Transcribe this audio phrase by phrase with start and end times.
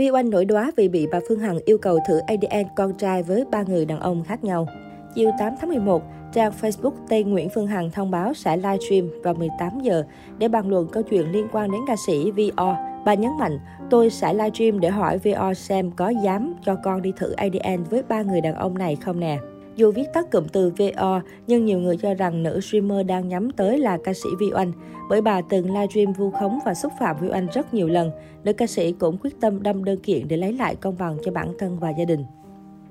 [0.00, 3.22] Vi Oanh nổi đoá vì bị bà Phương Hằng yêu cầu thử ADN con trai
[3.22, 4.66] với ba người đàn ông khác nhau.
[5.14, 9.34] Chiều 8 tháng 11, trang Facebook tên Nguyễn Phương Hằng thông báo sẽ livestream vào
[9.34, 10.04] 18 giờ
[10.38, 12.76] để bàn luận câu chuyện liên quan đến ca sĩ VO.
[13.04, 13.58] Bà nhấn mạnh,
[13.90, 18.02] tôi sẽ livestream để hỏi VO xem có dám cho con đi thử ADN với
[18.08, 19.38] ba người đàn ông này không nè.
[19.76, 23.50] Dù viết tắt cụm từ vo nhưng nhiều người cho rằng nữ streamer đang nhắm
[23.50, 24.72] tới là ca sĩ Vi Oanh,
[25.08, 28.10] bởi bà từng livestream vu khống và xúc phạm Vi Oanh rất nhiều lần.
[28.44, 31.32] Nữ ca sĩ cũng quyết tâm đâm đơn kiện để lấy lại công bằng cho
[31.32, 32.24] bản thân và gia đình.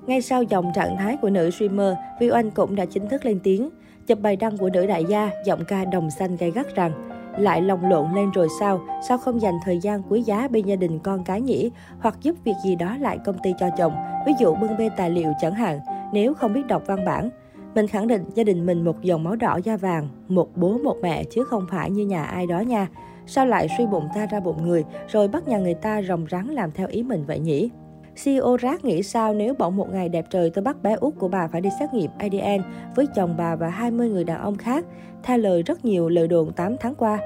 [0.06, 3.40] Ngay sau dòng trạng thái của nữ streamer, Vi Oanh cũng đã chính thức lên
[3.42, 3.70] tiếng.
[4.06, 6.92] Chụp bài đăng của nữ đại gia, giọng ca đồng xanh gay gắt rằng
[7.38, 8.80] lại lồng lộn lên rồi sao?
[9.08, 11.70] Sao không dành thời gian quý giá bên gia đình con cái nhỉ?
[12.00, 13.92] Hoặc giúp việc gì đó lại công ty cho chồng,
[14.26, 15.80] ví dụ bưng bê tài liệu chẳng hạn
[16.12, 17.30] nếu không biết đọc văn bản.
[17.74, 20.96] Mình khẳng định gia đình mình một dòng máu đỏ da vàng, một bố một
[21.02, 22.88] mẹ chứ không phải như nhà ai đó nha.
[23.26, 26.46] Sao lại suy bụng ta ra bụng người, rồi bắt nhà người ta rồng rắn
[26.46, 27.70] làm theo ý mình vậy nhỉ?
[28.24, 31.28] CEO Rác nghĩ sao nếu bỗng một ngày đẹp trời tôi bắt bé út của
[31.28, 32.62] bà phải đi xét nghiệm ADN
[32.96, 34.84] với chồng bà và 20 người đàn ông khác,
[35.22, 37.18] Tha lời rất nhiều lời đồn 8 tháng qua.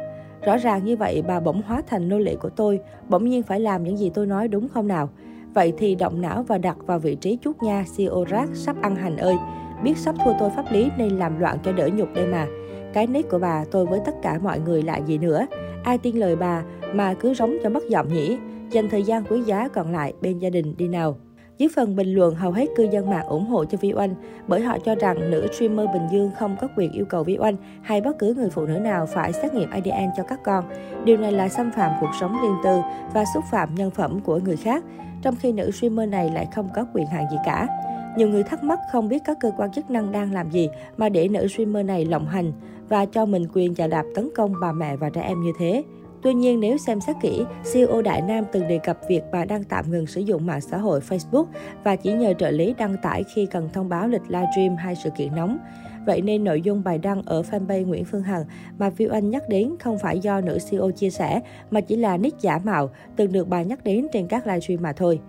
[0.43, 3.61] Rõ ràng như vậy bà bỗng hóa thành nô lệ của tôi, bỗng nhiên phải
[3.61, 5.09] làm những gì tôi nói đúng không nào?
[5.55, 8.97] Vậy thì động não và đặt vào vị trí chút nha, CEO Rác sắp ăn
[8.97, 9.35] hành ơi.
[9.83, 12.47] Biết sắp thua tôi pháp lý nên làm loạn cho đỡ nhục đây mà.
[12.93, 15.47] Cái nết của bà tôi với tất cả mọi người là gì nữa?
[15.85, 18.39] Ai tin lời bà mà cứ giống cho mất giọng nhỉ?
[18.71, 21.17] Dành thời gian quý giá còn lại bên gia đình đi nào.
[21.59, 24.15] Dưới phần bình luận, hầu hết cư dân mạng ủng hộ cho Vi Oanh
[24.47, 27.57] bởi họ cho rằng nữ streamer Bình Dương không có quyền yêu cầu Vi Oanh
[27.83, 30.65] hay bất cứ người phụ nữ nào phải xét nghiệm ADN cho các con.
[31.05, 32.81] Điều này là xâm phạm cuộc sống riêng tư
[33.15, 34.85] và xúc phạm nhân phẩm của người khác,
[35.25, 37.69] trong khi nữ streamer này lại không có quyền hạn gì cả.
[38.17, 41.09] Nhiều người thắc mắc không biết các cơ quan chức năng đang làm gì mà
[41.09, 42.53] để nữ streamer này lộng hành
[42.89, 45.83] và cho mình quyền chà đạp tấn công bà mẹ và trẻ em như thế.
[46.23, 49.65] Tuy nhiên, nếu xem xét kỹ, CEO Đại Nam từng đề cập việc bà đang
[49.65, 51.45] tạm ngừng sử dụng mạng xã hội Facebook
[51.85, 55.11] và chỉ nhờ trợ lý đăng tải khi cần thông báo lịch livestream hay sự
[55.11, 55.59] kiện nóng.
[56.07, 58.45] Vậy nên nội dung bài đăng ở fanpage Nguyễn Phương Hằng
[58.79, 62.17] mà Viu Anh nhắc đến không phải do nữ CEO chia sẻ, mà chỉ là
[62.17, 65.21] nick giả mạo từng được bà nhắc đến trên các livestream mà thôi.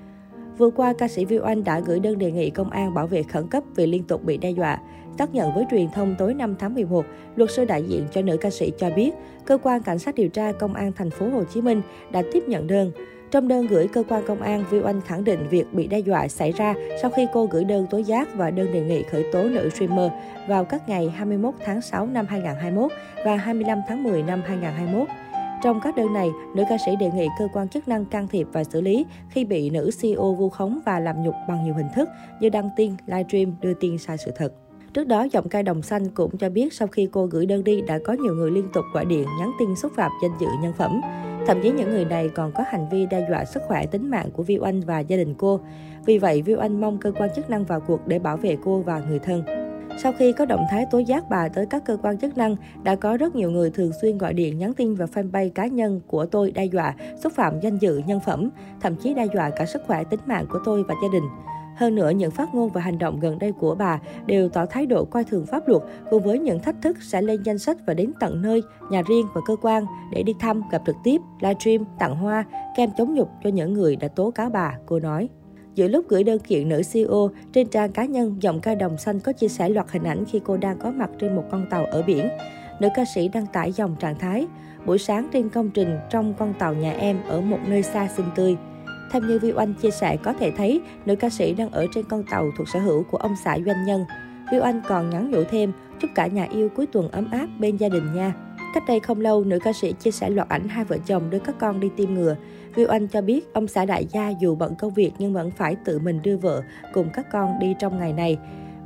[0.57, 3.23] Vừa qua, ca sĩ Viu Anh đã gửi đơn đề nghị công an bảo vệ
[3.23, 4.79] khẩn cấp vì liên tục bị đe dọa.
[5.17, 8.37] Tác nhận với truyền thông tối 5 tháng 11, luật sư đại diện cho nữ
[8.37, 9.11] ca sĩ cho biết,
[9.45, 11.81] cơ quan cảnh sát điều tra công an thành phố Hồ Chí Minh
[12.11, 12.91] đã tiếp nhận đơn.
[13.35, 16.27] Trong đơn gửi cơ quan công an, Viu Anh khẳng định việc bị đe dọa
[16.27, 19.43] xảy ra sau khi cô gửi đơn tố giác và đơn đề nghị khởi tố
[19.43, 20.11] nữ streamer
[20.47, 22.91] vào các ngày 21 tháng 6 năm 2021
[23.25, 25.07] và 25 tháng 10 năm 2021.
[25.63, 28.47] Trong các đơn này, nữ ca sĩ đề nghị cơ quan chức năng can thiệp
[28.51, 31.89] và xử lý khi bị nữ CEO vu khống và làm nhục bằng nhiều hình
[31.95, 32.09] thức
[32.39, 34.53] như đăng tin, livestream, đưa tin sai sự thật.
[34.93, 37.81] Trước đó, giọng ca đồng xanh cũng cho biết sau khi cô gửi đơn đi
[37.81, 40.73] đã có nhiều người liên tục gọi điện nhắn tin xúc phạm danh dự nhân
[40.77, 41.01] phẩm.
[41.47, 44.29] Thậm chí những người này còn có hành vi đe dọa sức khỏe tính mạng
[44.33, 45.59] của Viu Anh và gia đình cô.
[46.05, 48.79] Vì vậy, Viu Anh mong cơ quan chức năng vào cuộc để bảo vệ cô
[48.79, 49.43] và người thân.
[50.03, 52.95] Sau khi có động thái tố giác bà tới các cơ quan chức năng, đã
[52.95, 56.25] có rất nhiều người thường xuyên gọi điện nhắn tin vào fanpage cá nhân của
[56.25, 58.49] tôi đe dọa, xúc phạm danh dự nhân phẩm,
[58.81, 61.23] thậm chí đe dọa cả sức khỏe tính mạng của tôi và gia đình.
[61.75, 64.85] Hơn nữa, những phát ngôn và hành động gần đây của bà đều tỏ thái
[64.85, 67.93] độ coi thường pháp luật, cùng với những thách thức sẽ lên danh sách và
[67.93, 71.85] đến tận nơi, nhà riêng và cơ quan để đi thăm, gặp trực tiếp, livestream,
[71.99, 72.45] tặng hoa,
[72.77, 75.29] kem chống nhục cho những người đã tố cáo bà, cô nói.
[75.75, 79.19] Giữa lúc gửi đơn kiện nữ CEO, trên trang cá nhân, giọng ca đồng xanh
[79.19, 81.85] có chia sẻ loạt hình ảnh khi cô đang có mặt trên một con tàu
[81.85, 82.29] ở biển.
[82.79, 84.47] Nữ ca sĩ đăng tải dòng trạng thái,
[84.85, 88.25] buổi sáng trên công trình trong con tàu nhà em ở một nơi xa xinh
[88.35, 88.57] tươi.
[89.15, 92.05] Theo như Vi Oanh chia sẻ có thể thấy, nữ ca sĩ đang ở trên
[92.09, 94.05] con tàu thuộc sở hữu của ông xã doanh nhân.
[94.51, 97.77] Vi Oanh còn nhắn nhủ thêm, chúc cả nhà yêu cuối tuần ấm áp bên
[97.77, 98.33] gia đình nha.
[98.73, 101.39] Cách đây không lâu, nữ ca sĩ chia sẻ loạt ảnh hai vợ chồng đưa
[101.39, 102.35] các con đi tiêm ngừa.
[102.75, 105.75] Vi Oanh cho biết ông xã đại gia dù bận công việc nhưng vẫn phải
[105.85, 106.61] tự mình đưa vợ
[106.93, 108.37] cùng các con đi trong ngày này.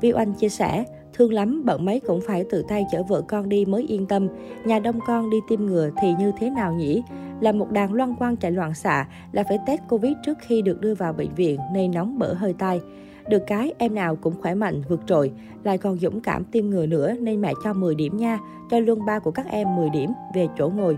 [0.01, 3.49] Vi Oanh chia sẻ, thương lắm, bận mấy cũng phải tự tay chở vợ con
[3.49, 4.27] đi mới yên tâm.
[4.65, 7.03] Nhà đông con đi tiêm ngừa thì như thế nào nhỉ?
[7.41, 10.81] Là một đàn loan quang chạy loạn xạ là phải test Covid trước khi được
[10.81, 12.81] đưa vào bệnh viện nên nóng bở hơi tai.
[13.29, 15.31] Được cái em nào cũng khỏe mạnh, vượt trội,
[15.63, 18.39] lại còn dũng cảm tiêm ngừa nữa nên mẹ cho 10 điểm nha,
[18.71, 20.97] cho luôn ba của các em 10 điểm về chỗ ngồi.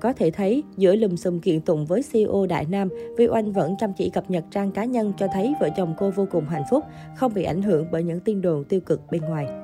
[0.00, 3.76] Có thể thấy, giữa lùm xùm kiện tụng với CEO Đại Nam, Vi Oanh vẫn
[3.78, 6.64] chăm chỉ cập nhật trang cá nhân cho thấy vợ chồng cô vô cùng hạnh
[6.70, 6.84] phúc,
[7.16, 9.61] không bị ảnh hưởng bởi những tin đồn tiêu cực bên ngoài.